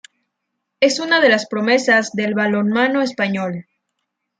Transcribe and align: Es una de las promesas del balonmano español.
Es 0.79 0.99
una 0.99 1.21
de 1.21 1.29
las 1.29 1.45
promesas 1.47 2.11
del 2.13 2.33
balonmano 2.33 3.03
español. 3.03 3.67